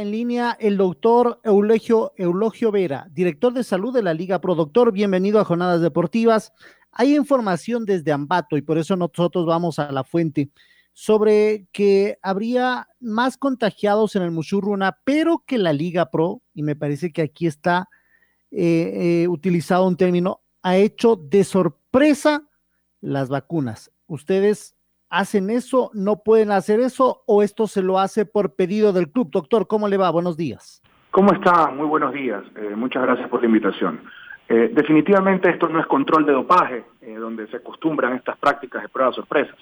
[0.00, 4.54] en línea el doctor Eulogio, Eulogio Vera, director de salud de la Liga Pro.
[4.54, 6.52] Doctor, bienvenido a Jornadas Deportivas.
[6.92, 10.50] Hay información desde Ambato y por eso nosotros vamos a la fuente
[10.92, 16.76] sobre que habría más contagiados en el Mushurruna, pero que la Liga Pro, y me
[16.76, 17.88] parece que aquí está
[18.50, 22.48] eh, eh, utilizado un término, ha hecho de sorpresa
[23.00, 23.90] las vacunas.
[24.06, 24.73] Ustedes
[25.14, 29.30] hacen eso, no pueden hacer eso o esto se lo hace por pedido del club.
[29.30, 30.10] Doctor, ¿cómo le va?
[30.10, 30.82] Buenos días.
[31.12, 31.68] ¿Cómo está?
[31.68, 32.42] Muy buenos días.
[32.56, 34.00] Eh, muchas gracias por la invitación.
[34.48, 38.88] Eh, definitivamente esto no es control de dopaje, eh, donde se acostumbran estas prácticas de
[38.88, 39.56] pruebas sorpresas.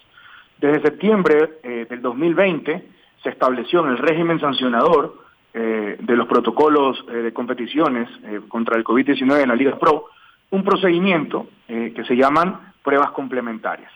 [0.58, 2.88] Desde septiembre del 2020
[3.22, 5.20] se estableció en el régimen sancionador
[5.52, 8.08] de los protocolos de competiciones
[8.48, 10.04] contra el COVID-19 en la Liga Pro
[10.50, 13.90] un procedimiento que se llaman pruebas complementarias.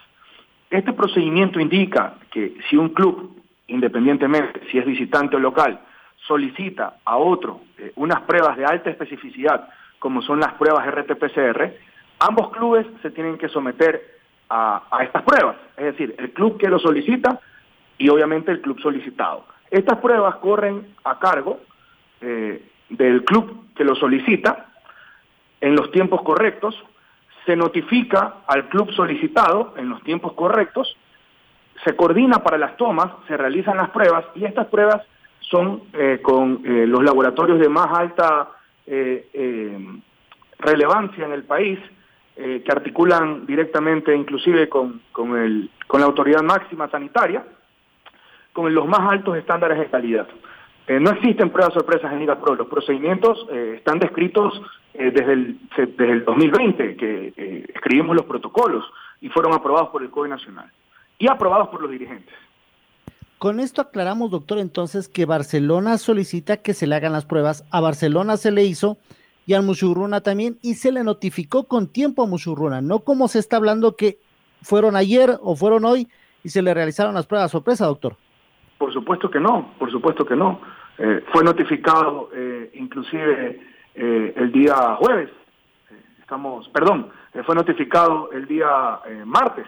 [0.77, 3.35] Este procedimiento indica que si un club,
[3.69, 5.81] independientemente si es visitante o local,
[6.27, 11.73] solicita a otro eh, unas pruebas de alta especificidad, como son las pruebas RT-PCR,
[12.19, 14.19] ambos clubes se tienen que someter
[14.51, 17.41] a, estas pruebas, es decir, el club que lo solicita
[17.97, 19.47] y obviamente el club solicitado.
[19.71, 21.59] Estas pruebas corren a cargo
[22.21, 24.67] eh, del club que lo solicita
[25.63, 26.77] en los tiempos correctos,
[27.47, 30.97] se notifica al club solicitado en los tiempos correctos,
[31.85, 35.03] se coordina para las tomas, se realizan las pruebas y estas pruebas
[35.41, 38.49] son eh, con eh, los laboratorios de más alta
[38.87, 39.79] eh,
[40.59, 41.79] relevancia en el país,
[42.37, 47.43] que articulan directamente inclusive con, con, el, con la autoridad máxima sanitaria,
[48.53, 50.29] con los más altos estándares de calidad.
[50.87, 52.55] Eh, no existen pruebas sorpresas en Liga Pro.
[52.55, 54.53] Los procedimientos eh, están descritos
[54.95, 58.85] eh, desde, el, desde el 2020, que escribimos los protocolos
[59.21, 60.71] y fueron aprobados por el COE Nacional
[61.19, 62.35] y aprobados por los dirigentes.
[63.39, 67.65] Con esto aclaramos, doctor, entonces que Barcelona solicita que se le hagan las pruebas.
[67.71, 68.97] A Barcelona se le hizo
[69.45, 73.39] y al Mushurruna también y se le notificó con tiempo a Mushurruna, no como se
[73.39, 74.19] está hablando que
[74.63, 76.09] fueron ayer o fueron hoy
[76.43, 78.17] y se le realizaron las pruebas sorpresa, doctor.
[78.79, 80.61] Por supuesto que no, por supuesto que no.
[80.99, 83.61] Eh, fue notificado eh, inclusive
[83.95, 85.31] eh, el día jueves,
[86.21, 87.11] estamos, perdón,
[87.45, 89.67] fue notificado el día martes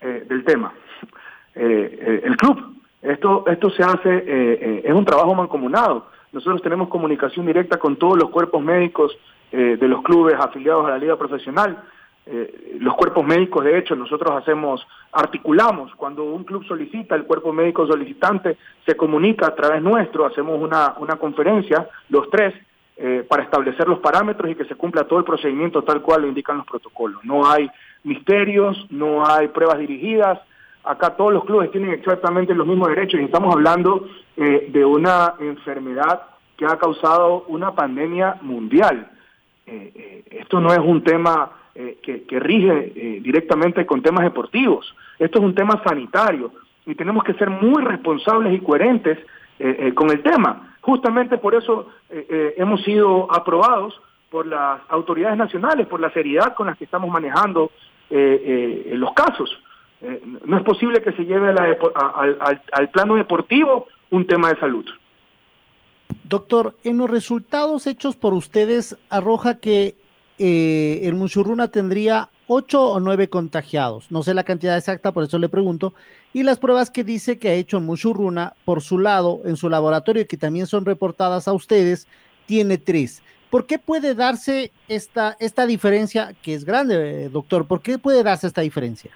[0.00, 0.72] del tema.
[1.54, 6.08] el club, esto, esto se hace, es un trabajo mancomunado.
[6.32, 9.16] Nosotros tenemos comunicación directa con todos los cuerpos médicos
[9.50, 11.82] de los clubes afiliados a la liga profesional.
[12.26, 17.52] Eh, los cuerpos médicos, de hecho, nosotros hacemos, articulamos, cuando un club solicita, el cuerpo
[17.52, 22.54] médico solicitante se comunica a través nuestro, hacemos una, una conferencia, los tres,
[22.96, 26.28] eh, para establecer los parámetros y que se cumpla todo el procedimiento tal cual lo
[26.28, 27.22] indican los protocolos.
[27.24, 27.68] No hay
[28.04, 30.38] misterios, no hay pruebas dirigidas,
[30.82, 35.34] acá todos los clubes tienen exactamente los mismos derechos y estamos hablando eh, de una
[35.40, 36.22] enfermedad
[36.56, 39.10] que ha causado una pandemia mundial.
[39.66, 44.94] esto no es un tema eh, que, rige eh, directamente con temas deportivos.
[45.18, 46.52] Esto es un tema sanitario
[46.86, 49.18] y tenemos que ser muy responsables y coherentes
[49.58, 50.76] eh, con el tema.
[50.80, 56.74] Justamente por eso hemos sido aprobados por las autoridades nacionales, por la seriedad con la
[56.74, 57.72] que estamos manejando
[58.10, 59.50] los casos.
[60.44, 64.84] no es posible que se lleve al plano deportivo un tema de salud.
[66.24, 69.96] Doctor, en los resultados hechos por ustedes arroja que
[70.38, 74.10] eh, el Mushurruna tendría ocho o nueve contagiados.
[74.10, 75.94] No sé la cantidad exacta, por eso le pregunto.
[76.32, 80.22] Y las pruebas que dice que ha hecho Mushurruna por su lado, en su laboratorio,
[80.22, 82.08] y que también son reportadas a ustedes,
[82.46, 83.22] tiene tres.
[83.50, 87.66] ¿Por qué puede darse esta, esta diferencia, que es grande, doctor?
[87.66, 89.12] ¿Por qué puede darse esta diferencia?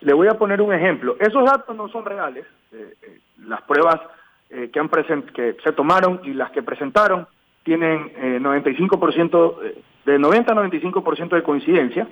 [0.00, 1.16] Le voy a poner un ejemplo.
[1.20, 2.46] Esos datos no son reales.
[2.72, 4.00] Eh, eh, las pruebas
[4.48, 4.88] que, han
[5.34, 7.26] que se tomaron y las que presentaron
[7.62, 12.08] tienen 95%, eh, eh, de 90 a 95% de coincidencia,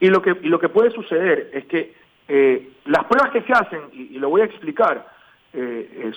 [0.00, 1.94] y lo, que, y lo que puede suceder es que
[2.28, 5.18] eh, las pruebas que se hacen, y, lo voy a explicar,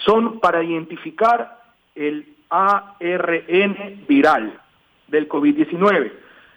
[0.03, 1.57] son para identificar
[1.95, 4.59] el ARN viral
[5.07, 6.11] del COVID-19.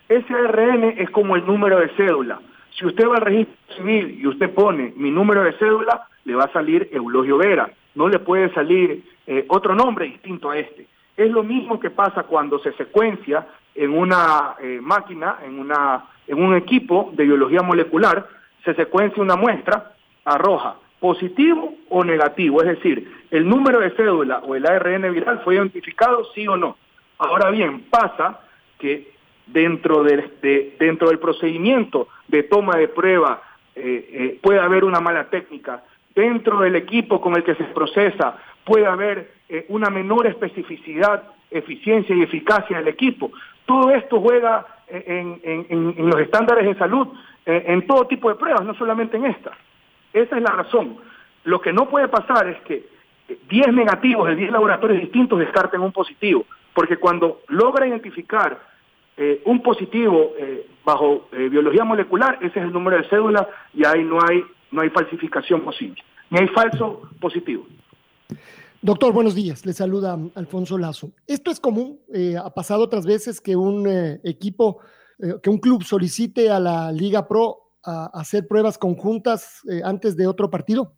[0.08, 2.40] Ese ARN es como el número de cédula.
[2.76, 6.44] Si usted va al registro civil y usted pone mi número de cédula, le va
[6.44, 7.70] a salir Eulogio Vera.
[7.94, 10.86] No le puede salir eh, otro nombre distinto a este.
[11.16, 16.42] Es lo mismo que pasa cuando se secuencia en una eh, máquina, en, una, en
[16.42, 18.26] un equipo de biología molecular,
[18.64, 19.92] se secuencia una muestra,
[20.24, 25.56] arroja positivo o negativo, es decir, el número de cédula o el ARN viral fue
[25.56, 26.78] identificado sí o no.
[27.18, 28.40] Ahora bien, pasa
[28.78, 29.12] que
[29.46, 33.42] dentro, de, dentro del procedimiento de toma de prueba
[33.74, 35.82] eh, eh, puede haber una mala técnica,
[36.14, 41.24] dentro del equipo con el que se procesa puede haber eh, una menor especificidad,
[41.54, 43.32] eficiencia y eficacia del equipo.
[43.64, 47.08] Todo esto juega en, en los estándares de salud,
[47.46, 49.52] en todo tipo de pruebas, no solamente en esta.
[50.12, 50.96] Esa es la razón.
[51.44, 52.84] Lo que no puede pasar es que
[53.48, 58.60] 10 negativos de 10 laboratorios distintos descarten un positivo, porque cuando logra identificar
[59.16, 63.84] eh, un positivo eh, bajo eh, biología molecular, ese es el número de cédula y
[63.84, 67.66] ahí no hay, no hay falsificación posible, ni hay falso positivo.
[68.84, 69.64] Doctor, buenos días.
[69.64, 71.12] Le saluda Alfonso Lazo.
[71.26, 72.00] Esto es común.
[72.38, 73.88] ha pasado otras veces que un
[74.22, 74.80] equipo,
[75.42, 80.50] que un club solicite a la Liga Pro a hacer pruebas conjuntas antes de otro
[80.50, 80.92] partido.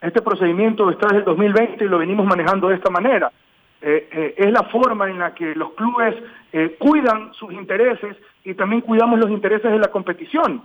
[0.00, 3.32] Este procedimiento está desde el 2020 y lo venimos manejando de esta manera.
[3.82, 6.14] Eh, eh, es la forma en la que los clubes
[6.52, 10.62] eh, cuidan sus intereses y también cuidamos los intereses de la competición.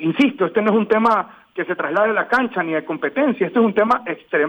[0.00, 3.44] insisto, este no es un tema que se traslade a la cancha ni de competencia,
[3.44, 4.04] este es un tema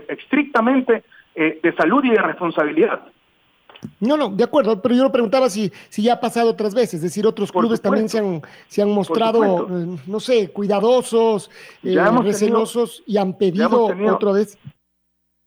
[0.07, 1.03] estrictamente
[1.33, 3.01] de salud y de responsabilidad.
[3.99, 6.95] No, no, de acuerdo, pero yo lo preguntaba si, si ya ha pasado otras veces,
[6.95, 9.67] es decir, otros clubes también se han, se han mostrado,
[10.05, 11.49] no sé, cuidadosos,
[11.81, 14.59] recelosos y han pedido otra vez.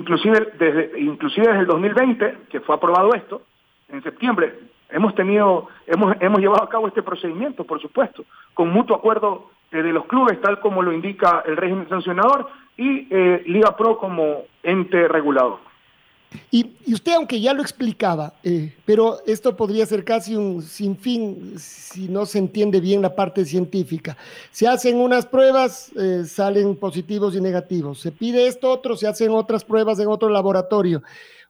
[0.01, 3.43] Inclusive desde, inclusive desde el 2020, que fue aprobado esto,
[3.89, 4.59] en septiembre,
[4.91, 9.62] hemos tenido, hemos, hemos llevado a cabo este procedimiento, por supuesto, con mutuo acuerdo eh,
[9.73, 14.43] de los clubes, tal como lo indica el régimen sancionador, y eh, Liga Pro como
[14.63, 15.59] ente regulador.
[16.51, 22.09] Y, usted, aunque ya lo explicaba, eh, pero esto podría ser casi un sinfín si
[22.09, 24.17] no se entiende bien la parte científica.
[24.51, 28.01] Se hacen unas pruebas, eh, salen positivos y negativos.
[28.01, 31.03] Se pide esto otro, se hacen otras pruebas en otro laboratorio.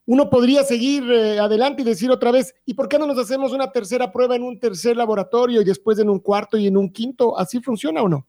[0.06, 3.52] Uno podría seguir eh, adelante y decir otra vez, ¿y por qué no nos hacemos
[3.52, 6.92] una tercera prueba en un tercer laboratorio y después en un cuarto y en un
[6.92, 7.38] quinto?
[7.38, 8.26] ¿Así funciona o no?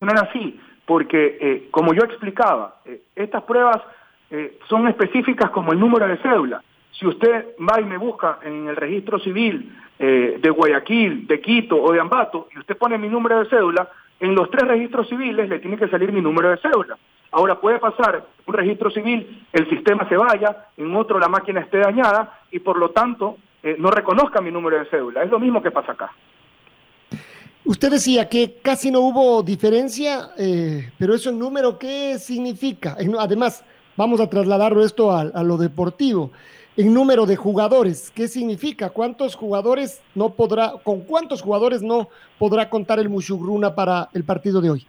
[0.00, 2.80] No es así, porque como yo explicaba,
[3.14, 3.82] estas pruebas
[4.30, 6.62] eh, son específicas como el número de cédula.
[6.92, 11.82] Si usted va y me busca en el registro civil eh, de Guayaquil, de Quito
[11.82, 13.88] o de Ambato, y usted pone mi número de cédula,
[14.20, 16.98] en los tres registros civiles le tiene que salir mi número de cédula.
[17.30, 21.78] Ahora puede pasar un registro civil, el sistema se vaya, en otro la máquina esté
[21.78, 25.22] dañada y por lo tanto eh, no reconozca mi número de cédula.
[25.22, 26.10] Es lo mismo que pasa acá.
[27.64, 30.30] Usted decía que casi no hubo diferencia,
[30.98, 32.96] pero eso en número, ¿qué significa?
[33.18, 33.62] Además,
[33.98, 36.30] Vamos a trasladarlo esto a, lo deportivo.
[36.76, 38.90] En número de jugadores, ¿qué significa?
[38.90, 42.08] ¿Cuántos jugadores no podrá, con cuántos jugadores no
[42.38, 44.86] podrá contar el Mushugruna para el partido de hoy?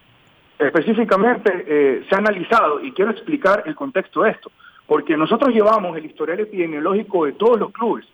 [0.60, 4.52] Específicamente eh, se ha analizado y quiero explicar el contexto de esto,
[4.86, 8.06] porque nosotros llevamos el historial epidemiológico de todos los clubes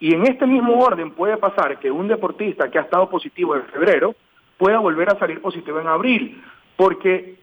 [0.00, 3.62] y en este mismo orden puede pasar que un deportista que ha estado positivo en
[3.66, 4.16] febrero
[4.58, 6.42] pueda volver a salir positivo en abril,
[6.76, 7.36] porque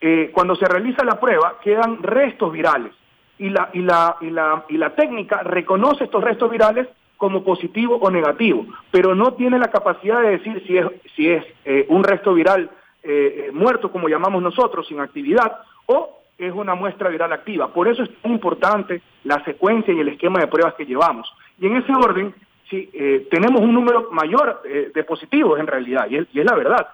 [0.00, 2.92] eh, cuando se realiza la prueba quedan restos virales
[3.38, 7.96] y la, y, la, y, la, y la técnica reconoce estos restos virales como positivo
[7.96, 12.04] o negativo, pero no tiene la capacidad de decir si es, si es eh, un
[12.04, 12.70] resto viral
[13.08, 17.72] eh, muerto, como llamamos nosotros, sin actividad, o es una muestra viral activa.
[17.72, 21.32] Por eso es tan importante la secuencia y el esquema de pruebas que llevamos.
[21.58, 22.34] Y en ese orden,
[22.68, 22.90] si
[23.30, 26.88] tenemos un número mayor de positivos en realidad, y es la verdad.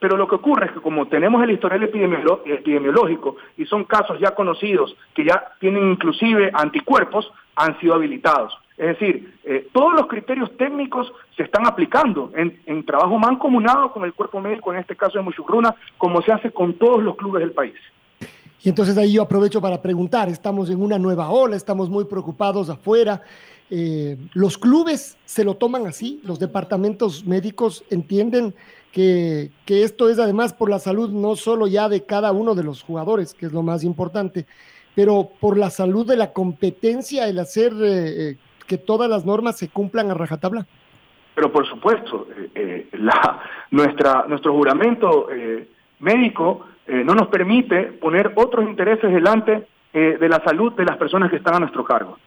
[0.00, 4.30] Pero lo que ocurre es que como tenemos el historial epidemiológico y son casos ya
[4.30, 8.56] conocidos que ya tienen inclusive anticuerpos, han sido habilitados.
[8.78, 14.14] Es decir, eh, todos los criterios técnicos se están aplicando en, trabajo mancomunado con el
[14.14, 17.50] cuerpo médico, en este caso de Muchugruna, como se hace con todos los clubes del
[17.50, 17.74] país.
[18.62, 22.70] Y entonces ahí yo aprovecho para preguntar, estamos en una nueva ola, estamos muy preocupados
[22.70, 23.22] afuera.
[23.68, 26.20] Eh, ¿Los clubes se lo toman así?
[26.22, 28.54] ¿Los departamentos médicos entienden
[28.92, 32.82] que, esto es además por la salud no solo ya de cada uno de los
[32.82, 34.46] jugadores, que es lo más importante,
[34.94, 38.36] pero por la salud de la competencia, el hacer eh,
[38.68, 40.66] que todas las normas se cumplan a rajatabla.
[41.34, 45.28] Pero por supuesto, eh, la, nuestra, nuestro juramento
[46.00, 51.36] médico no nos permite poner otros intereses delante de la salud de las personas que
[51.36, 52.18] están a nuestro cargo.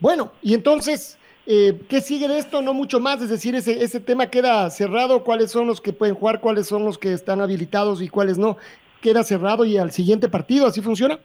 [0.00, 2.62] bueno, y entonces, ¿qué sigue de esto?
[2.62, 6.14] No mucho más, es decir, ese, ese tema queda cerrado, cuáles son los que pueden
[6.14, 8.56] jugar, cuáles son los que están habilitados y cuáles no.
[9.02, 11.18] Queda cerrado y al siguiente partido, ¿así funciona?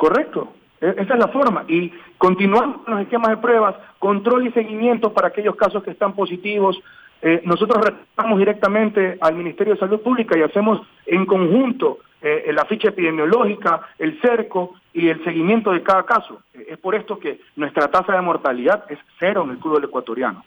[0.00, 1.64] Correcto, esa es la forma.
[1.68, 6.14] Y continuamos con los esquemas de pruebas, control y seguimiento para aquellos casos que están
[6.14, 6.78] positivos.
[7.22, 12.64] Eh, nosotros retornamos directamente al Ministerio de Salud Pública y hacemos en conjunto eh, la
[12.64, 16.42] ficha epidemiológica, el cerco y el seguimiento de cada caso.
[16.68, 20.44] Es por esto que nuestra tasa de mortalidad es cero en el fútbol ecuatoriano.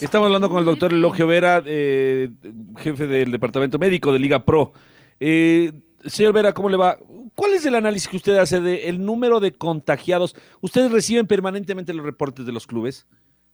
[0.00, 2.30] Estamos hablando con el doctor Elogio Vera, eh,
[2.78, 4.72] jefe del Departamento Médico de Liga Pro.
[5.18, 5.72] Eh,
[6.06, 6.98] señor Vera, ¿cómo le va?
[7.34, 10.34] ¿Cuál es el análisis que usted hace del número de contagiados?
[10.60, 13.06] ¿Ustedes reciben permanentemente los reportes de los clubes?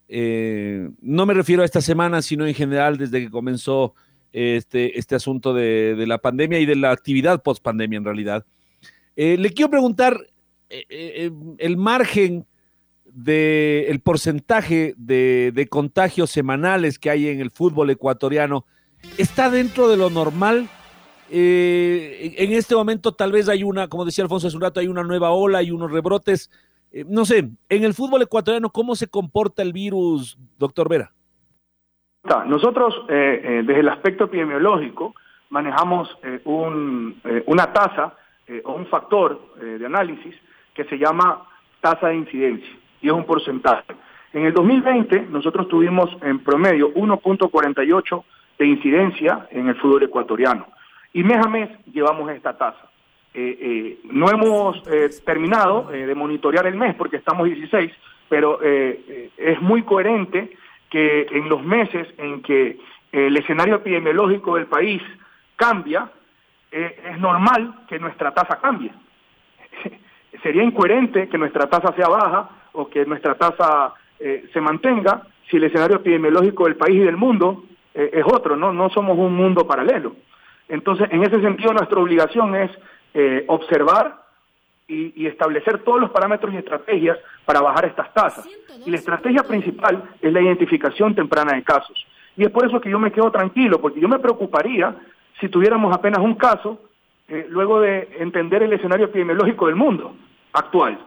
[0.09, 3.95] Eh, no me refiero a esta semana, sino en general desde que comenzó
[4.33, 8.45] este, este asunto de, la pandemia y de la actividad post pandemia en realidad.
[9.17, 10.19] Eh, le quiero preguntar
[10.69, 12.47] eh, el margen
[13.05, 18.67] del porcentaje de, de contagios semanales que hay en el fútbol ecuatoriano.
[19.17, 20.69] ¿Está dentro de lo normal?
[21.31, 24.89] Eh, en este momento tal vez hay una, como decía Alfonso hace un rato, hay
[24.89, 26.51] una nueva ola, hay unos rebrotes.
[26.93, 31.13] Eh, no sé, en el fútbol ecuatoriano, ¿cómo se comporta el virus, doctor Vera?
[32.47, 35.15] Nosotros, eh, desde el aspecto epidemiológico,
[35.51, 36.09] manejamos
[36.45, 38.17] un, una tasa
[38.65, 40.35] o un factor de análisis
[40.75, 41.47] que se llama
[41.81, 43.95] tasa de incidencia y es un porcentaje.
[44.33, 48.25] En el 2020 nosotros tuvimos en promedio 1.48
[48.59, 50.67] de incidencia en el fútbol ecuatoriano.
[51.17, 52.91] Y mes a mes llevamos esta tasa.
[53.33, 57.91] Eh, eh, no hemos eh, terminado de monitorear el mes porque estamos 16,
[58.29, 60.55] pero es muy coherente
[60.91, 62.79] que en los meses en que
[63.13, 65.01] el escenario epidemiológico del país
[65.57, 66.11] cambia,
[66.71, 68.93] es normal que nuestra tasa cambie.
[70.43, 75.65] Sería incoherente que nuestra tasa sea baja o que nuestra tasa se mantenga si el
[75.65, 78.71] escenario epidemiológico del país y del mundo es otro, ¿no?
[78.75, 80.15] No somos un mundo paralelo.
[80.69, 82.71] Entonces, en ese sentido, nuestra obligación es
[83.15, 84.27] eh, observar
[84.89, 88.47] y, establecer todos los parámetros y estrategias para bajar estas tasas.
[88.85, 92.07] Y la estrategia principal es la identificación temprana de casos.
[92.37, 94.95] Y es por eso que yo me quedo tranquilo, porque yo me preocuparía
[95.41, 96.81] si tuviéramos apenas un caso
[97.29, 100.15] eh, luego de entender el escenario epidemiológico del mundo
[100.53, 100.99] actual.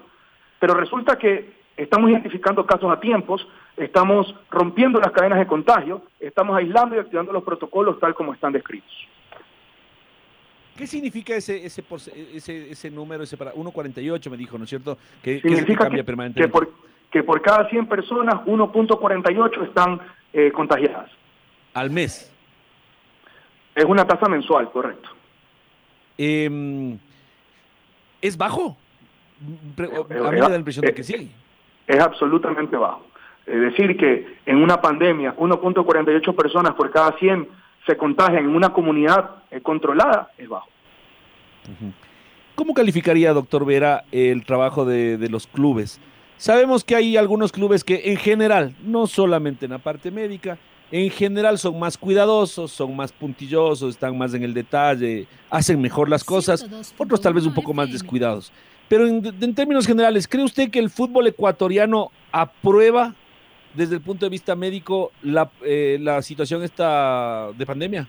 [0.60, 3.48] Pero resulta que estamos identificando casos a tiempos,
[3.78, 8.52] estamos rompiendo las cadenas de contagio, estamos aislando y activando los protocolos tal como están
[8.52, 9.08] descritos.
[10.80, 11.84] ¿Qué significa ese, ese,
[12.34, 14.98] ese, ese número, ese para 1.48 me dijo, ¿no es cierto?
[15.22, 16.50] Que, significa que, cambia permanentemente.
[16.50, 16.74] Que por,
[17.12, 20.00] que por cada 100 personas, 1.48 están
[20.32, 21.12] eh, contagiadas.
[21.74, 22.32] ¿Al mes?
[23.76, 25.10] Es una tasa mensual, correcto.
[26.18, 26.98] Em,
[28.22, 28.78] ¿Es bajo?
[29.42, 31.30] A mí me da la impresión de que sí.
[31.88, 33.06] Es absolutamente bajo.
[33.46, 37.50] Es decir, que en una pandemia, 1.48 personas por cada 100
[37.86, 40.68] se contagian en una comunidad eh, controlada es bajo.
[42.56, 46.00] ¿Cómo calificaría, doctor Vera, el trabajo de, los clubes?
[46.38, 50.58] Sabemos que hay algunos clubes que en general, no solamente en la parte médica,
[50.92, 56.10] en general son más cuidadosos, son más puntillosos, están más en el detalle, hacen mejor
[56.10, 56.66] las cosas,
[56.98, 58.52] otros tal vez un poco más descuidados.
[58.88, 63.14] Pero en, en términos generales, ¿cree usted que el fútbol ecuatoriano aprueba
[63.74, 68.08] desde el punto de vista médico la, eh, la situación esta de pandemia?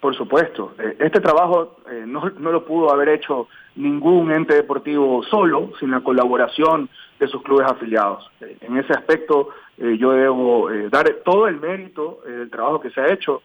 [0.00, 0.74] Por supuesto.
[0.78, 5.90] Eh, este trabajo eh, no, no, lo pudo haber hecho ningún ente deportivo solo, sin
[5.90, 8.30] la colaboración de sus clubes afiliados.
[8.40, 13.42] en ese aspecto yo debo dar todo el mérito del trabajo que se ha hecho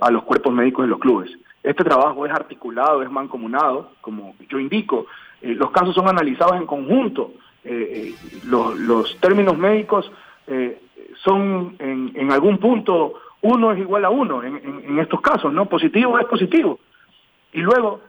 [0.00, 1.30] a los cuerpos médicos de los clubes.
[1.62, 5.06] Este trabajo es articulado, es mancomunado, como yo indico.
[5.40, 7.32] los casos son analizados en conjunto
[7.64, 8.14] eh, eh,
[8.46, 10.10] los, términos médicos
[10.46, 10.80] eh,
[11.24, 15.66] son en, algún punto uno es igual a uno en, estos casos, ¿no?
[15.66, 16.78] Positivo es positivo.
[17.52, 18.00] Y luego,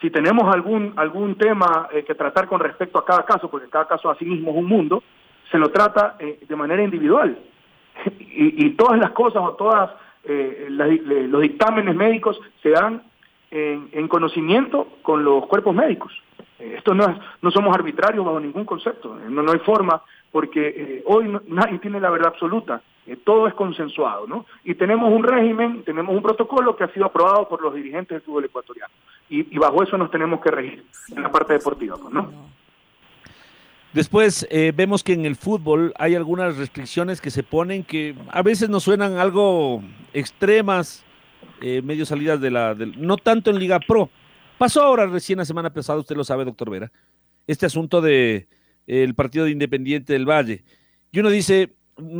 [0.00, 4.10] si tenemos algún, algún tema que tratar con respecto a cada caso, porque cada caso
[4.10, 5.02] a sí mismo es un mundo,
[5.50, 7.38] se lo trata de manera individual.
[8.32, 9.90] Y, todas las cosas o todas
[10.68, 13.02] los dictámenes médicos se dan
[13.50, 16.12] en conocimiento con los cuerpos médicos.
[16.60, 20.02] Eh, esto no, es, no somos arbitrarios bajo ningún concepto, eh, no, no hay forma,
[20.30, 22.82] porque eh, hoy nadie tiene la verdad absoluta,
[23.24, 24.46] todo es consensuado, ¿no?
[24.62, 28.20] Y tenemos un régimen, tenemos un protocolo que ha sido aprobado por los dirigentes del
[28.20, 28.92] fútbol ecuatoriano,
[29.28, 30.84] y, bajo eso nos tenemos que regir
[31.16, 32.30] en la parte deportiva, pues, ¿no?
[33.92, 38.42] Después eh, vemos que en el fútbol hay algunas restricciones que se ponen que a
[38.42, 41.04] veces nos suenan algo extremas,
[41.60, 42.74] medio salidas de la...
[42.96, 44.08] no tanto en Liga Pro.
[44.60, 46.92] Pasó ahora recién la semana pasada, usted lo sabe, doctor Vera,
[47.46, 48.46] este asunto de
[48.86, 50.64] el partido de Independiente del Valle.
[51.10, 51.72] Y uno dice,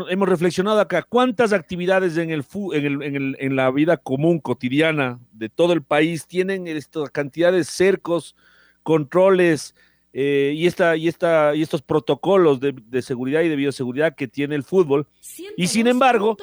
[0.09, 2.42] hemos reflexionado acá, ¿cuántas actividades en, el,
[2.73, 7.06] en, el, en, el, en la vida común, cotidiana de todo el país tienen esta
[7.11, 8.35] cantidad de cercos,
[8.82, 9.75] controles,
[10.14, 14.28] eh, y, esta, y, esta, y estos protocolos de, de, seguridad y de bioseguridad que
[14.28, 15.06] tiene el fútbol.
[15.59, 16.38] y sin embargo,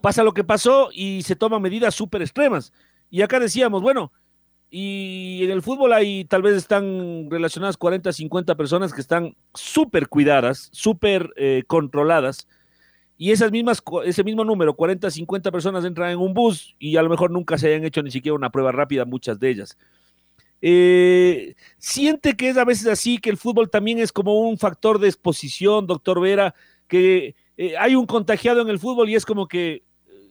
[0.00, 2.72] pasa lo que pasó y se toman medidas súper extremas.
[3.10, 4.12] Y acá decíamos, bueno,
[4.74, 10.08] y en el fútbol hay tal vez están relacionadas 40, 50 personas que están súper
[10.08, 12.48] cuidadas, súper eh, controladas.
[13.18, 17.02] Y esas mismas, ese mismo número, 40, 50 personas entran en un bus y a
[17.02, 19.76] lo mejor nunca se hayan hecho ni siquiera una prueba rápida, muchas de ellas.
[20.62, 24.98] Eh, siente que es a veces así, que el fútbol también es como un factor
[24.98, 26.54] de exposición, doctor Vera,
[26.88, 29.82] que eh, hay un contagiado en el fútbol y es como que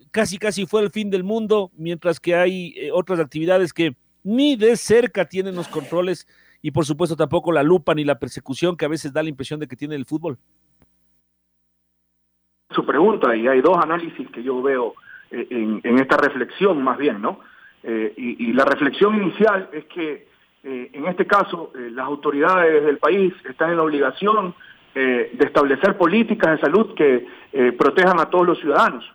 [0.10, 4.75] casi, casi fue el fin del mundo, mientras que hay otras actividades que ni de
[4.75, 6.27] cerca tienen los controles
[6.61, 9.59] y por supuesto tampoco la lupa ni la persecución que a veces da la impresión
[9.59, 10.37] de que tiene el fútbol.
[12.69, 14.93] Su pregunta, y hay dos análisis que yo veo
[15.31, 17.39] eh, en, en esta reflexión más bien, ¿no?
[17.83, 20.27] Eh, y, y, la reflexión inicial es que
[20.63, 24.53] eh, en este caso eh, las autoridades del país están en la obligación
[24.93, 27.25] de establecer políticas de salud que
[27.77, 29.05] protejan a todos los ciudadanos.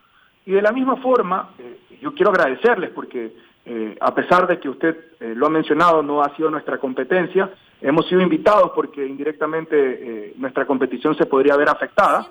[0.46, 1.50] Y de la misma forma,
[2.00, 3.36] yo quiero agradecerles porque
[4.00, 8.20] a pesar de que usted lo ha mencionado, no ha sido nuestra competencia, hemos sido
[8.20, 12.28] invitados porque indirectamente nuestra competición se podría ver afectada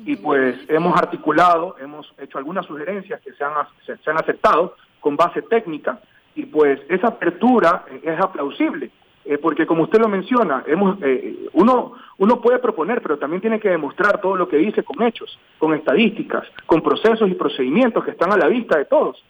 [0.00, 3.52] y pues hemos articulado, hemos hecho algunas sugerencias que se han,
[3.86, 6.00] se, han aceptado con base técnica
[6.34, 8.90] y pues esa apertura es aplausible.
[9.26, 13.58] Eh, porque como usted lo menciona, hemos, eh, uno, uno puede proponer, pero también tiene
[13.58, 18.10] que demostrar todo lo que dice con hechos, con estadísticas, con procesos y procedimientos que
[18.10, 19.24] están a la vista de todos.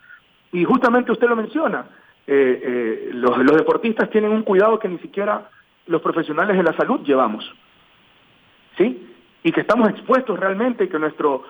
[0.54, 1.84] Y justamente usted lo menciona,
[2.26, 5.50] eh, los, los deportistas tienen un cuidado que ni siquiera
[5.86, 7.45] los profesionales de la salud llevamos.
[8.78, 9.06] ¿Sí?
[9.43, 11.45] Y que estamos expuestos realmente, que nuestro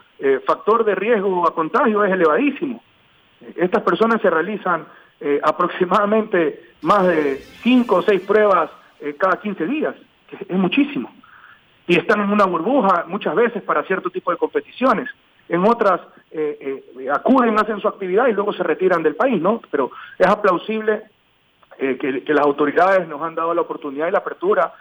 [0.45, 2.83] factor de riesgo a contagio es elevadísimo.
[3.57, 4.87] Estas personas se realizan
[5.21, 9.95] eh, aproximadamente más de 5 o 6 pruebas eh, cada 15 días,
[10.29, 11.11] que es muchísimo.
[11.87, 15.09] Y están en una burbuja muchas veces para cierto tipo de competiciones.
[15.49, 19.61] En otras eh, acuden, hacen su actividad y luego se retiran del país, ¿no?
[19.71, 21.03] Pero es aplausible
[21.79, 24.73] que, que, las autoridades nos han dado la oportunidad y la apertura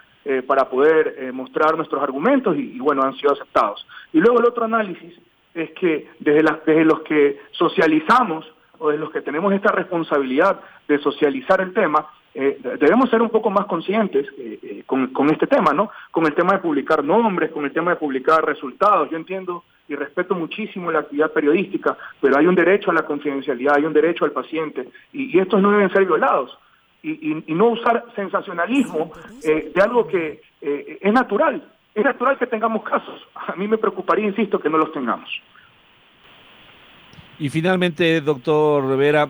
[0.46, 3.84] para poder mostrar nuestros argumentos y, bueno, han sido aceptados.
[4.12, 5.12] Y luego el otro análisis
[5.54, 8.46] es que desde, la, desde los que socializamos
[8.78, 13.30] o desde los que tenemos esta responsabilidad de socializar el tema, eh, debemos ser un
[13.30, 15.90] poco más conscientes eh, eh, con, este tema, ¿no?
[16.10, 19.08] Con el tema de publicar nombres, con el tema de publicar resultados.
[19.10, 23.76] Yo entiendo y respeto muchísimo la actividad periodística, pero hay un derecho a la confidencialidad,
[23.76, 26.58] hay un derecho al paciente, y, y estos no deben ser violados.
[27.02, 31.62] Y, y, y no usar sensacionalismo eh, de algo que eh, es natural,
[31.94, 33.20] es natural que tengamos casos.
[33.34, 35.28] A mí me preocuparía, insisto, que no los tengamos.
[37.38, 39.28] Y finalmente, doctor Rivera,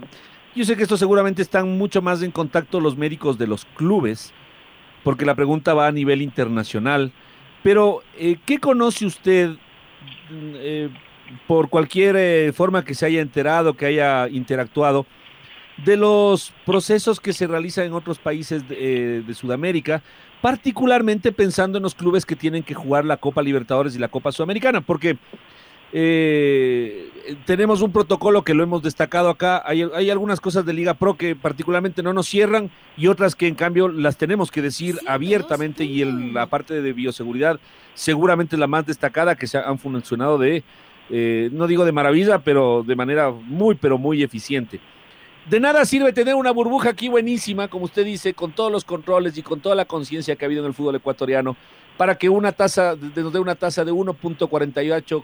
[0.55, 4.33] yo sé que esto seguramente están mucho más en contacto los médicos de los clubes,
[5.03, 7.11] porque la pregunta va a nivel internacional.
[7.65, 9.57] Pero, eh, ¿qué conoce usted
[10.31, 10.91] eh,
[11.47, 15.07] por cualquier eh, forma que se haya enterado, que haya interactuado,
[15.85, 20.03] de los procesos que se realizan en otros países de, de Sudamérica
[20.45, 24.31] particularmente pensando en los clubes que tienen que jugar la Copa Libertadores y la Copa
[24.31, 25.17] Sudamericana, porque
[25.97, 27.09] eh,
[27.47, 31.17] tenemos un protocolo que lo hemos destacado acá, hay, hay, algunas cosas de Liga Pro
[31.17, 35.85] que particularmente no nos cierran y otras que en cambio las tenemos que decir abiertamente
[35.85, 37.61] y el, la parte de bioseguridad
[37.95, 40.65] seguramente la más destacada que se han funcionado de,
[41.11, 44.81] eh, no digo de maravilla, pero de manera muy, pero muy eficiente.
[45.49, 49.39] De nada sirve tener una burbuja aquí buenísima, como usted dice, con todos los controles
[49.39, 51.57] y con toda la conciencia que ha habido en el fútbol ecuatoriano,
[51.97, 55.23] para que una tasa, nos dé una tasa de 1.48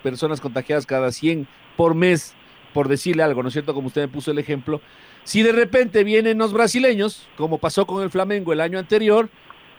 [0.00, 2.34] personas contagiadas cada 100 por mes,
[2.74, 3.74] por decirle algo, ¿no es cierto?
[3.74, 4.80] Como usted me puso el ejemplo.
[5.24, 9.28] Si de repente vienen los brasileños, como pasó con el Flamengo el año anterior,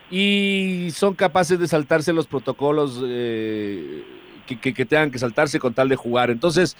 [0.10, 4.04] y son capaces de saltarse los protocolos eh,
[4.46, 6.30] que, que, que tengan que saltarse con tal de jugar.
[6.30, 6.76] Entonces,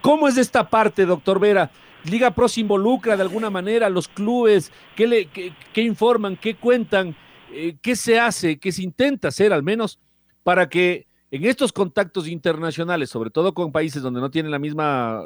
[0.00, 1.70] ¿cómo es esta parte, doctor Vera?
[2.04, 7.14] Liga Pro se involucra de alguna manera, los clubes, ¿qué, le, qué, informan, qué cuentan,
[7.52, 9.98] eh, qué se hace, qué se intenta hacer al menos
[10.42, 15.20] para que en estos contactos internacionales, sobre todo con países donde no tienen la misma,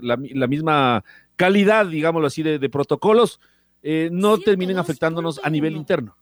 [0.00, 1.04] la, la misma
[1.36, 3.40] calidad, digámoslo así, de, de protocolos,
[3.82, 6.14] eh, no terminen afectándonos a nivel interno.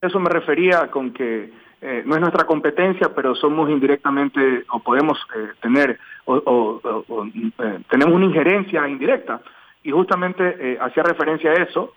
[0.00, 5.18] Eso me refería con que eh, no es nuestra competencia, pero somos indirectamente o podemos
[5.36, 6.80] eh, tener o,
[7.58, 9.42] eh, tenemos una injerencia indirecta.
[9.82, 11.92] Y justamente hacía referencia a eso,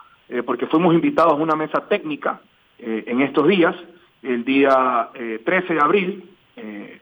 [0.46, 2.40] porque fuimos invitados a una mesa técnica
[2.78, 3.76] en estos días,
[4.24, 6.30] el día 13 de abril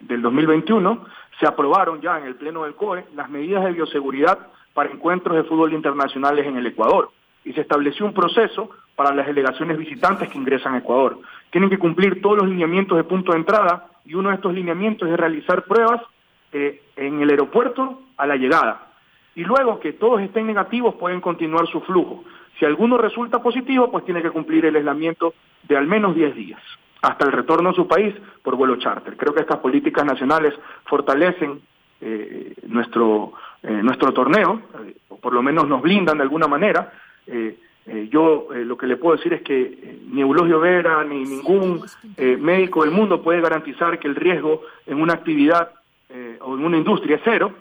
[0.01, 1.05] del 2021,
[1.39, 5.43] se aprobaron ya en el Pleno del COE las medidas de bioseguridad para encuentros de
[5.43, 7.11] fútbol internacionales en el Ecuador
[7.43, 11.19] y se estableció un proceso para las delegaciones visitantes que ingresan a Ecuador.
[11.49, 15.09] Tienen que cumplir todos los lineamientos de punto de entrada y uno de estos lineamientos
[15.09, 16.01] es realizar pruebas
[16.51, 18.87] eh, en el aeropuerto a la llegada.
[19.35, 22.23] Y luego que todos estén negativos pueden continuar su flujo.
[22.59, 26.61] Si alguno resulta positivo, pues tiene que cumplir el aislamiento de al menos 10 días
[27.01, 29.15] hasta el retorno a su país por vuelo charter.
[29.17, 30.53] Creo que estas políticas nacionales
[30.85, 31.61] fortalecen
[32.01, 33.33] eh, nuestro,
[33.63, 34.61] eh, nuestro torneo,
[35.09, 36.91] o por lo menos nos blindan de alguna manera,
[37.27, 41.23] eh, eh, yo eh, lo que le puedo decir es que ni Eulogio Vera ni
[41.23, 41.83] ningún
[42.17, 45.71] médico del mundo puede garantizar que el riesgo en una actividad
[46.41, 47.53] o en una industria es cero,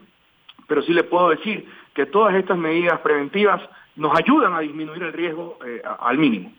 [0.68, 3.60] pero sí le puedo decir que todas estas medidas preventivas
[3.96, 5.58] nos ayudan a disminuir el riesgo
[6.00, 6.52] al mínimo.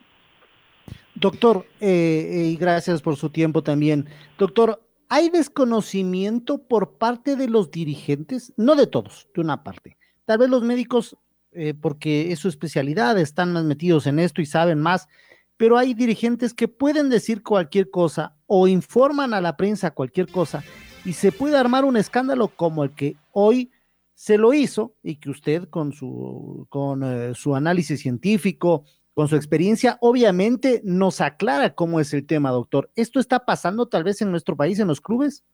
[1.20, 4.06] Doctor, y gracias por su tiempo también.
[4.38, 8.52] Doctor, ¿hay desconocimiento por parte de los dirigentes?
[8.56, 9.96] No de todos, de una parte.
[10.24, 11.16] Tal vez los médicos
[11.52, 15.08] eh, porque es su especialidad, están más metidos en esto y saben más,
[15.56, 20.62] pero hay dirigentes que pueden decir cualquier cosa o informan a la prensa cualquier cosa
[21.06, 23.70] y se puede armar un escándalo como el que hoy
[24.12, 28.84] se lo hizo y que usted con su, con, eh, su análisis científico,
[29.18, 32.88] con su experiencia, obviamente nos aclara cómo es el tema, doctor.
[32.94, 35.44] ¿Esto está pasando tal vez en nuestro país, en los clubes?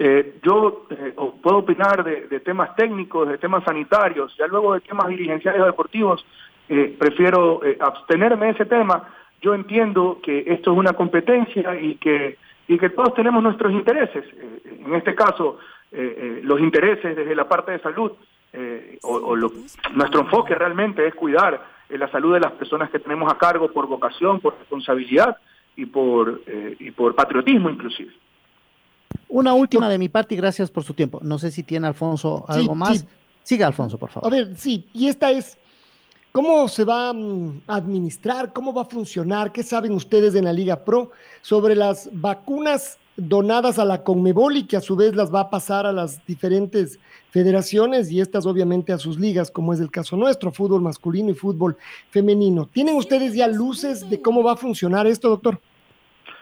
[0.00, 5.06] Eh, yo eh, puedo opinar de, temas técnicos, de temas sanitarios, ya luego de temas
[5.06, 6.26] dirigenciales o deportivos,
[6.68, 9.08] eh, prefiero abstenerme de ese tema.
[9.40, 12.36] Yo entiendo que esto es una competencia y que,
[12.66, 14.24] y que todos tenemos nuestros intereses.
[14.64, 15.58] en este caso,
[15.92, 18.10] los intereses desde la parte de salud,
[19.04, 23.70] o, nuestro enfoque realmente es cuidar la salud de las personas que tenemos a cargo
[23.72, 25.36] por vocación, por responsabilidad
[25.76, 26.42] y por,
[26.78, 28.12] y por patriotismo inclusive.
[29.28, 31.20] Una última de mi parte y gracias por su tiempo.
[31.22, 33.06] No sé si tiene Alfonso algo más.
[33.42, 34.32] Siga, Alfonso, por favor.
[34.32, 35.58] A ver, sí, y esta es,
[36.30, 38.52] ¿cómo se va mm, a administrar?
[38.52, 39.50] ¿Cómo va a funcionar?
[39.50, 41.10] ¿Qué saben ustedes en la Liga Pro
[41.42, 45.50] sobre las vacunas donadas a la Conmebol y que a su vez las va a
[45.50, 46.98] pasar a las diferentes
[47.30, 51.34] federaciones y estas obviamente a sus ligas, como es el caso nuestro, fútbol masculino y
[51.34, 51.76] fútbol
[52.10, 52.68] femenino.
[52.72, 55.58] ¿Tienen ustedes ya luces de cómo va a funcionar esto, doctor?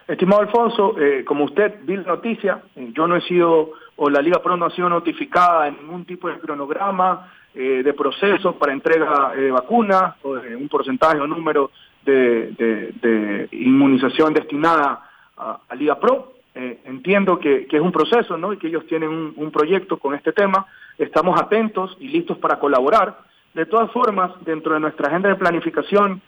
[0.08, 4.22] Estimado Alfonso, eh, como usted vi la noticia, eh, yo no he sido, o la
[4.22, 8.72] Liga Pro no ha sido notificada en ningún tipo de cronograma eh, de proceso para
[8.72, 11.70] entrega de vacunas, o un porcentaje o número
[12.06, 15.02] de, inmunización destinada
[15.36, 16.37] a, Liga Pro.
[16.84, 18.52] Entiendo que, es un proceso ¿no?
[18.52, 20.66] y que ellos tienen un, proyecto con este tema.
[20.98, 23.18] Estamos atentos y listos para colaborar.
[23.54, 26.20] De todas formas, dentro de nuestra agenda de planificación,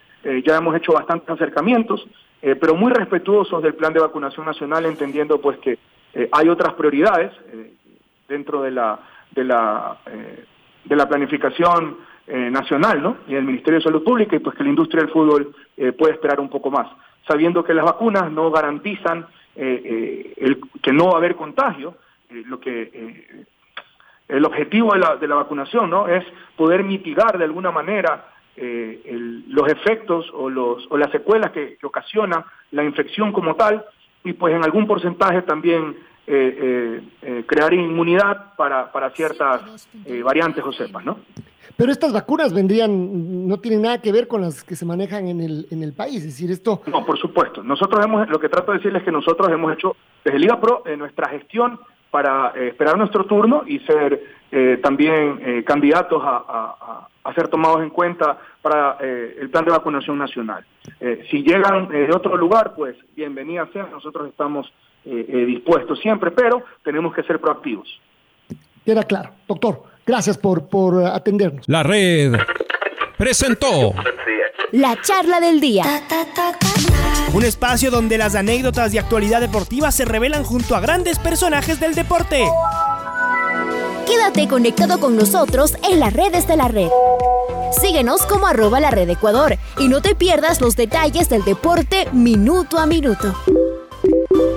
[0.45, 2.07] ya hemos hecho bastantes acercamientos.
[2.41, 5.77] Eh, pero muy respetuosos del plan de vacunación nacional, entendiendo pues que
[6.13, 7.73] eh, hay otras prioridades eh,
[8.27, 8.99] dentro de la
[9.31, 9.97] de la
[10.83, 13.17] de la planificación nacional, ¿no?
[13.27, 15.53] Y del Ministerio de Salud Pública y pues que la industria del fútbol
[15.97, 16.87] puede esperar un poco más,
[17.27, 21.95] sabiendo que las vacunas no garantizan el, que no va a haber contagio,
[22.29, 23.45] lo que
[24.31, 26.07] el objetivo de la, de la vacunación, ¿no?
[26.07, 26.23] Es
[26.55, 29.01] poder mitigar de alguna manera eh,
[29.47, 33.83] los efectos o, los, o las secuelas que, ocasiona la infección como tal
[34.23, 35.97] y pues en algún porcentaje también
[36.33, 39.87] eh, eh, crear inmunidad para, para ciertas
[40.23, 41.19] variantes o cepas, ¿no?
[41.77, 45.41] Pero estas vacunas vendrían, no tienen nada que ver con las que se manejan en
[45.41, 46.81] el, en el país, es decir, esto...
[46.87, 47.63] No, por supuesto.
[47.63, 50.83] Nosotros hemos, lo que trato de decirles es que nosotros hemos hecho desde Liga Pro
[50.97, 51.79] nuestra gestión
[52.11, 54.21] para esperar nuestro turno y ser
[54.81, 60.65] también candidatos a, a ser tomados en cuenta para eh, el plan de vacunación nacional.
[60.99, 64.71] Eh, si llegan de otro lugar, pues bienvenida sea, nosotros estamos
[65.05, 67.87] eh, dispuestos siempre, pero tenemos que ser proactivos.
[68.85, 69.31] Queda claro.
[69.47, 71.67] Doctor, gracias por, por atendernos.
[71.67, 72.33] La red
[73.17, 73.93] presentó
[74.71, 75.83] la charla del día.
[77.33, 81.93] Un espacio donde las anécdotas de actualidad deportiva se revelan junto a grandes personajes del
[81.93, 82.45] deporte.
[84.07, 86.89] Quédate conectado con nosotros en las redes de la red.
[87.81, 92.77] Síguenos como arroba la red Ecuador y no te pierdas los detalles del deporte minuto
[92.77, 93.33] a minuto.